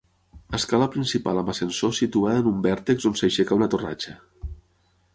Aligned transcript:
Escala 0.57 0.87
principal 0.95 1.41
amb 1.41 1.51
ascensor 1.53 1.93
situada 1.99 2.41
en 2.45 2.51
un 2.55 2.65
vèrtex 2.69 3.09
on 3.13 3.17
s'aixeca 3.23 3.63
una 3.63 3.71
torratxa. 3.75 4.21